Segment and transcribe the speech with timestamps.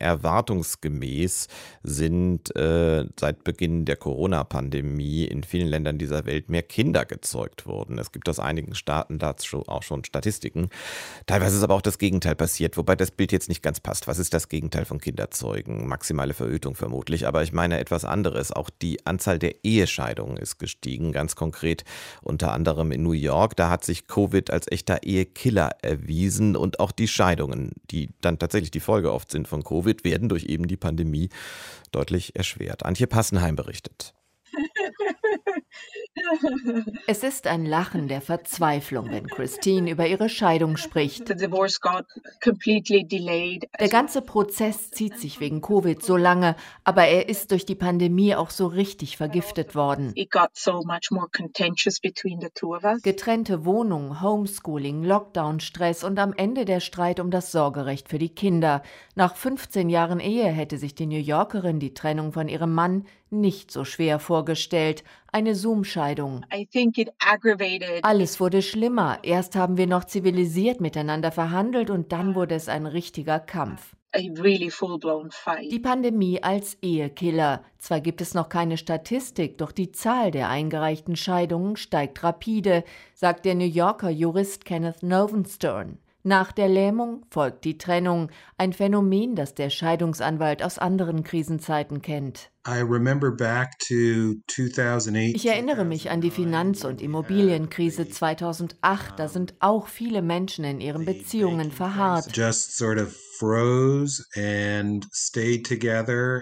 [0.00, 1.48] erwartungsgemäß
[1.82, 7.98] sind äh, seit Beginn der Corona-Pandemie in vielen Ländern dieser Welt mehr Kinder gezeugt worden.
[7.98, 10.70] Es gibt aus einigen Staaten dazu auch schon Statistiken.
[11.26, 14.06] Teilweise ist aber auch das Gegenteil passiert, wobei das Bild jetzt nicht ganz passt.
[14.06, 15.86] Was ist das Gegenteil von Kinderzeugen?
[15.86, 18.52] Maximale Verhütung vermutlich, aber ich meine etwas anderes.
[18.52, 21.84] Auch die Anzahl der Ehescheidungen ist gestiegen, ganz konkret
[22.22, 23.56] unter anderem in New York.
[23.56, 28.70] Da hat sich Covid als echter Ehekiller erwiesen und auch die Scheidungen, die dann tatsächlich
[28.70, 31.30] die Folge oft sind von Covid, Covid werden durch eben die Pandemie
[31.90, 32.84] deutlich erschwert.
[32.84, 34.14] Antje Passenheim berichtet.
[37.06, 41.28] Es ist ein Lachen der Verzweiflung, wenn Christine über ihre Scheidung spricht.
[41.28, 41.48] Der
[43.88, 48.50] ganze Prozess zieht sich wegen Covid so lange, aber er ist durch die Pandemie auch
[48.50, 50.12] so richtig vergiftet worden.
[53.02, 58.82] Getrennte Wohnungen, Homeschooling, Lockdown-Stress und am Ende der Streit um das Sorgerecht für die Kinder.
[59.14, 63.70] Nach 15 Jahren Ehe hätte sich die New Yorkerin die Trennung von ihrem Mann nicht
[63.70, 65.04] so schwer vorgestellt.
[65.32, 66.19] Eine Zoom-Scheidung.
[68.02, 69.18] Alles wurde schlimmer.
[69.22, 73.94] Erst haben wir noch zivilisiert miteinander verhandelt und dann wurde es ein richtiger Kampf.
[75.70, 77.62] Die Pandemie als Ehekiller.
[77.78, 82.82] Zwar gibt es noch keine Statistik, doch die Zahl der eingereichten Scheidungen steigt rapide,
[83.14, 85.98] sagt der New Yorker Jurist Kenneth Novenstern.
[86.22, 92.50] Nach der Lähmung folgt die Trennung, ein Phänomen, das der Scheidungsanwalt aus anderen Krisenzeiten kennt.
[95.34, 99.18] Ich erinnere mich an die Finanz- und Immobilienkrise 2008.
[99.18, 102.26] Da sind auch viele Menschen in ihren Beziehungen verharrt.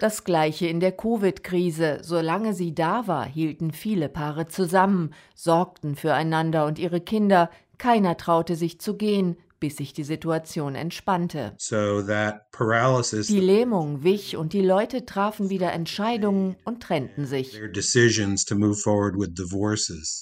[0.00, 2.00] Das gleiche in der Covid-Krise.
[2.02, 7.48] Solange sie da war, hielten viele Paare zusammen, sorgten füreinander und ihre Kinder.
[7.78, 11.54] Keiner traute sich zu gehen, bis sich die Situation entspannte.
[11.58, 17.60] So die Lähmung wich und die Leute trafen wieder Entscheidungen und trennten sich.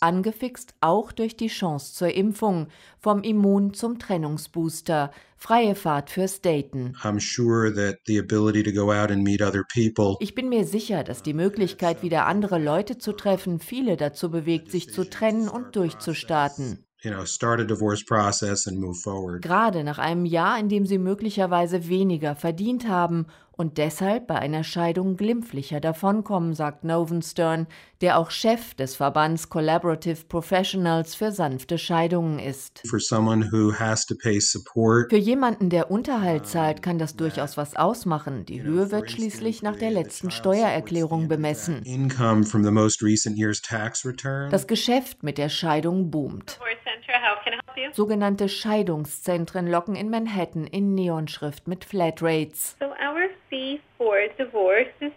[0.01, 6.95] Angefixt auch durch die Chance zur Impfung, vom Immun zum Trennungsbooster, freie Fahrt fürs Daten.
[10.21, 14.71] Ich bin mir sicher, dass die Möglichkeit, wieder andere Leute zu treffen, viele dazu bewegt,
[14.71, 19.43] sich zu trennen und durchzustarten you know, start a divorce process and move forward.
[19.43, 23.27] Gerade nach einem Jahr, in dem sie möglicherweise weniger verdient haben
[23.57, 27.67] und deshalb bei einer Scheidung glimpflicher davonkommen, sagt Novenstern,
[28.03, 32.83] der auch Chef des Verbands Collaborative Professionals für sanfte Scheidungen ist.
[32.84, 33.01] Für
[35.17, 38.45] jemanden, der Unterhalt zahlt, kann das durchaus was ausmachen.
[38.45, 41.83] Die Höhe wird schließlich nach der letzten Steuererklärung bemessen.
[44.51, 46.61] Das Geschäft mit der Scheidung boomt.
[47.93, 52.77] Sogenannte Scheidungszentren locken in Manhattan in Neonschrift mit Flatrates.
[52.81, 55.12] So our fee for divorce is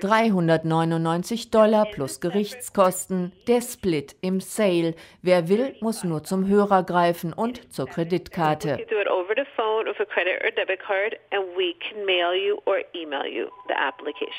[0.00, 4.94] 399 Dollar plus Gerichtskosten, der Split im Sale.
[5.22, 8.78] Wer will, muss nur zum Hörer greifen und zur Kreditkarte.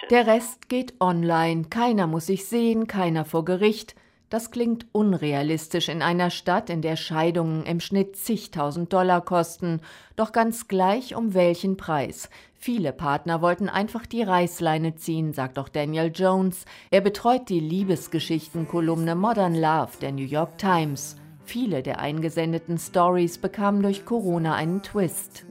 [0.10, 1.66] Der Rest geht online.
[1.70, 3.96] Keiner muss sich sehen, keiner vor Gericht.
[4.30, 9.82] Das klingt unrealistisch in einer Stadt, in der Scheidungen im Schnitt zigtausend Dollar kosten,
[10.16, 12.30] doch ganz gleich um welchen Preis.
[12.54, 16.66] Viele Partner wollten einfach die Reißleine ziehen, sagt auch Daniel Jones.
[16.92, 21.16] Er betreut die Liebesgeschichtenkolumne Modern Love der New York Times.
[21.50, 25.48] Viele der eingesendeten Stories bekamen durch Corona einen Twist.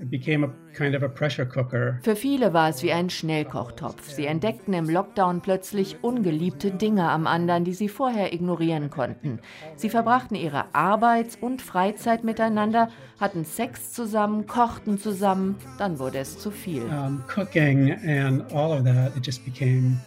[2.02, 4.08] Für viele war es wie ein Schnellkochtopf.
[4.08, 9.40] Sie entdeckten im Lockdown plötzlich ungeliebte Dinge am anderen, die sie vorher ignorieren konnten.
[9.74, 16.38] Sie verbrachten ihre Arbeits- und Freizeit miteinander, hatten Sex zusammen, kochten zusammen, dann wurde es
[16.38, 16.84] zu viel.
[16.84, 19.98] Um, cooking and all of that, it just became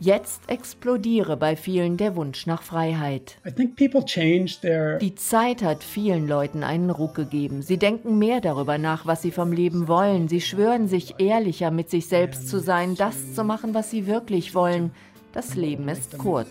[0.00, 3.38] Jetzt explodiere bei vielen der Wunsch nach Freiheit.
[5.00, 7.62] Die Zeit hat vielen Leuten einen Ruck gegeben.
[7.62, 10.28] Sie denken mehr darüber nach, was sie vom Leben wollen.
[10.28, 14.54] Sie schwören sich ehrlicher mit sich selbst zu sein, das zu machen, was sie wirklich
[14.54, 14.90] wollen.
[15.32, 16.48] Das Leben ist kurz.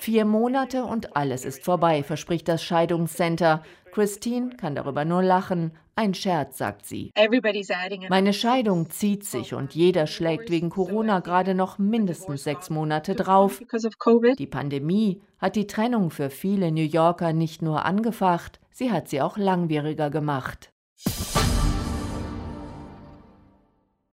[0.00, 3.62] Vier Monate und alles ist vorbei, verspricht das Scheidungscenter.
[3.92, 5.76] Christine kann darüber nur lachen.
[5.96, 7.10] Ein Scherz, sagt sie.
[8.08, 13.60] Meine Scheidung zieht sich und jeder schlägt wegen Corona gerade noch mindestens sechs Monate drauf.
[14.38, 19.20] Die Pandemie hat die Trennung für viele New Yorker nicht nur angefacht, sie hat sie
[19.20, 20.70] auch langwieriger gemacht.